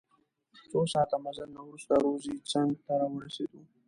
[0.69, 3.61] څه ساعت مزل نه وروسته روضې څنګ ته راورسیدو.